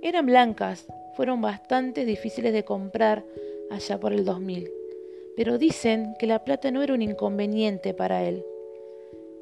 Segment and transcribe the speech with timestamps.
[0.00, 0.86] Eran blancas,
[1.16, 3.24] fueron bastante difíciles de comprar
[3.70, 4.70] allá por el 2000,
[5.36, 8.44] pero dicen que la plata no era un inconveniente para él.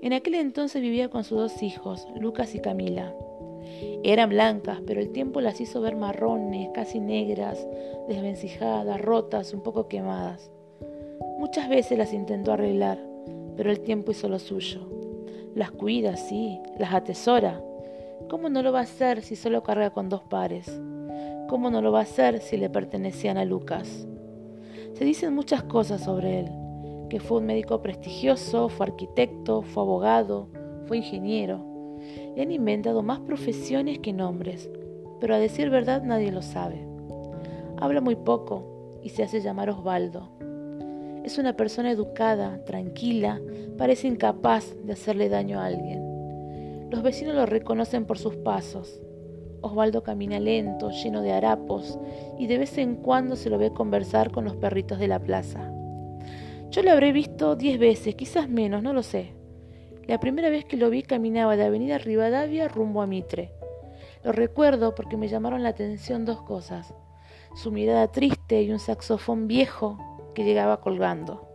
[0.00, 3.14] En aquel entonces vivía con sus dos hijos, Lucas y Camila.
[4.02, 7.66] Eran blancas, pero el tiempo las hizo ver marrones, casi negras,
[8.08, 10.50] desvencijadas, rotas, un poco quemadas.
[11.38, 12.98] Muchas veces las intentó arreglar,
[13.58, 14.88] pero el tiempo hizo lo suyo.
[15.54, 17.62] Las cuida, sí, las atesora.
[18.28, 20.80] ¿Cómo no lo va a hacer si solo carga con dos pares?
[21.48, 24.06] ¿Cómo no lo va a hacer si le pertenecían a Lucas?
[24.94, 26.50] Se dicen muchas cosas sobre él,
[27.08, 30.48] que fue un médico prestigioso, fue arquitecto, fue abogado,
[30.86, 31.96] fue ingeniero.
[32.36, 34.70] Le han inventado más profesiones que nombres,
[35.20, 36.86] pero a decir verdad nadie lo sabe.
[37.78, 40.30] Habla muy poco y se hace llamar Osvaldo.
[41.24, 43.40] Es una persona educada, tranquila,
[43.76, 46.09] parece incapaz de hacerle daño a alguien.
[46.90, 49.00] Los vecinos lo reconocen por sus pasos.
[49.60, 52.00] Osvaldo camina lento, lleno de harapos,
[52.36, 55.72] y de vez en cuando se lo ve conversar con los perritos de la plaza.
[56.70, 59.34] Yo lo habré visto diez veces, quizás menos, no lo sé.
[60.08, 63.52] La primera vez que lo vi caminaba de Avenida Rivadavia rumbo a Mitre.
[64.24, 66.92] Lo recuerdo porque me llamaron la atención dos cosas.
[67.54, 69.96] Su mirada triste y un saxofón viejo
[70.34, 71.46] que llegaba colgando.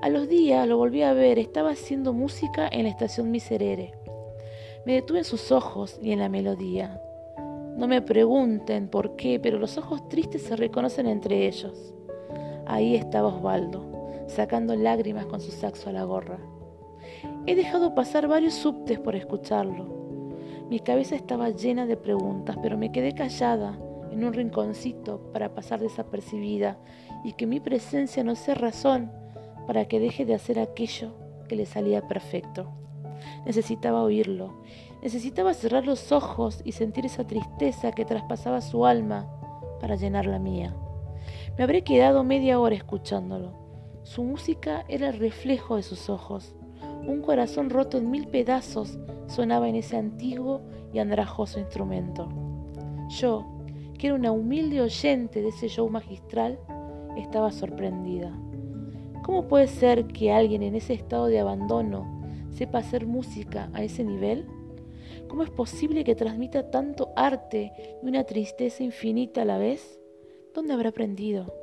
[0.00, 4.01] A los días lo volví a ver, estaba haciendo música en la estación Miserere.
[4.84, 7.00] Me detuve en sus ojos y en la melodía.
[7.76, 11.94] No me pregunten por qué, pero los ojos tristes se reconocen entre ellos.
[12.66, 13.84] Ahí estaba Osvaldo,
[14.26, 16.38] sacando lágrimas con su saxo a la gorra.
[17.46, 19.86] He dejado pasar varios subtes por escucharlo.
[20.68, 23.78] Mi cabeza estaba llena de preguntas, pero me quedé callada
[24.10, 26.76] en un rinconcito para pasar desapercibida
[27.24, 29.12] y que mi presencia no sea razón
[29.66, 31.12] para que deje de hacer aquello
[31.48, 32.68] que le salía perfecto.
[33.44, 34.62] Necesitaba oírlo,
[35.02, 39.28] necesitaba cerrar los ojos y sentir esa tristeza que traspasaba su alma
[39.80, 40.74] para llenar la mía.
[41.58, 43.52] Me habré quedado media hora escuchándolo.
[44.04, 46.54] Su música era el reflejo de sus ojos.
[47.06, 50.62] Un corazón roto en mil pedazos sonaba en ese antiguo
[50.92, 52.28] y andrajoso instrumento.
[53.08, 53.46] Yo,
[53.98, 56.58] que era una humilde oyente de ese show magistral,
[57.16, 58.32] estaba sorprendida.
[59.22, 62.21] ¿Cómo puede ser que alguien en ese estado de abandono
[62.54, 64.46] sepa hacer música a ese nivel?
[65.28, 69.98] ¿Cómo es posible que transmita tanto arte y una tristeza infinita a la vez?
[70.54, 71.54] ¿Dónde habrá aprendido?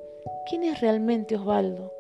[0.50, 1.94] ¿Quién es realmente Osvaldo?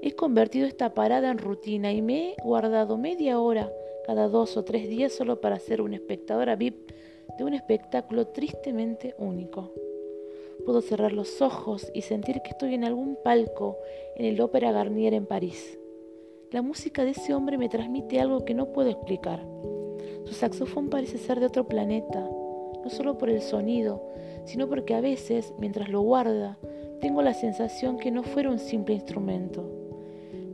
[0.00, 3.72] He convertido esta parada en rutina y me he guardado media hora
[4.06, 6.92] cada dos o tres días solo para ser una espectadora VIP
[7.36, 9.72] de un espectáculo tristemente único.
[10.64, 13.78] Puedo cerrar los ojos y sentir que estoy en algún palco
[14.16, 15.78] en el Ópera Garnier en París.
[16.50, 19.46] La música de ese hombre me transmite algo que no puedo explicar.
[20.24, 22.26] Su saxofón parece ser de otro planeta,
[22.82, 24.02] no solo por el sonido,
[24.46, 26.56] sino porque a veces, mientras lo guarda,
[27.02, 29.70] tengo la sensación que no fuera un simple instrumento.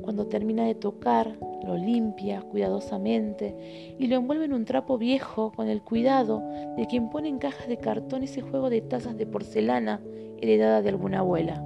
[0.02, 5.68] Cuando termina de tocar, lo limpia cuidadosamente y lo envuelve en un trapo viejo con
[5.68, 6.42] el cuidado
[6.76, 10.00] de quien pone en cajas de cartón ese juego de tazas de porcelana
[10.40, 11.64] heredada de alguna abuela.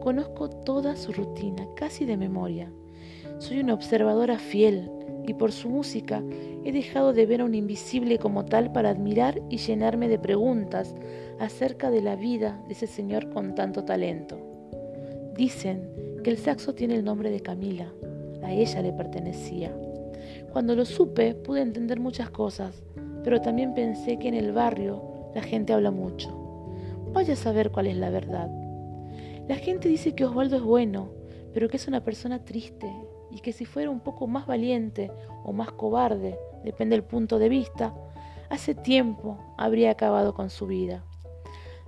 [0.00, 2.72] Conozco toda su rutina, casi de memoria.
[3.38, 4.90] Soy una observadora fiel
[5.26, 6.22] y por su música
[6.64, 10.94] he dejado de ver a un invisible como tal para admirar y llenarme de preguntas
[11.38, 14.38] acerca de la vida de ese señor con tanto talento.
[15.36, 15.88] Dicen
[16.24, 17.92] que el saxo tiene el nombre de Camila,
[18.42, 19.76] a ella le pertenecía.
[20.52, 22.82] Cuando lo supe pude entender muchas cosas,
[23.22, 25.02] pero también pensé que en el barrio
[25.34, 26.34] la gente habla mucho.
[27.12, 28.48] Vaya a saber cuál es la verdad.
[29.48, 31.10] La gente dice que Osvaldo es bueno,
[31.52, 32.86] pero que es una persona triste
[33.36, 35.12] y que si fuera un poco más valiente
[35.44, 37.94] o más cobarde, depende del punto de vista,
[38.48, 41.04] hace tiempo habría acabado con su vida.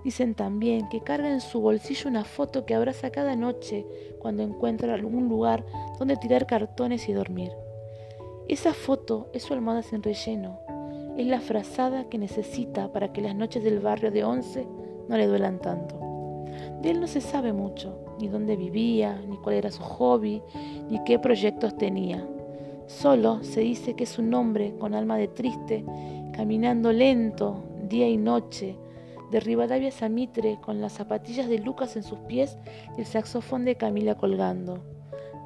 [0.03, 3.83] Dicen también que carga en su bolsillo una foto que abraza cada noche
[4.19, 5.65] cuando encuentra algún lugar
[5.97, 7.51] donde tirar cartones y dormir.
[8.47, 10.59] Esa foto es su almohada sin relleno,
[11.17, 14.67] es la frazada que necesita para que las noches del barrio de Once
[15.07, 15.99] no le duelan tanto.
[16.83, 20.41] De él no se sabe mucho, ni dónde vivía, ni cuál era su hobby,
[20.89, 22.27] ni qué proyectos tenía.
[22.87, 25.85] Solo se dice que es un hombre con alma de triste,
[26.33, 28.77] caminando lento, día y noche,
[29.31, 32.57] de Rivadavia a Mitre, con las zapatillas de Lucas en sus pies
[32.97, 34.83] y el saxofón de Camila colgando.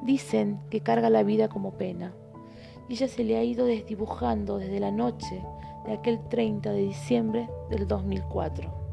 [0.02, 2.14] Dicen que carga la vida como pena.
[2.88, 5.42] Y ella se le ha ido desdibujando desde la noche
[5.86, 8.83] de aquel 30 de diciembre del 2004.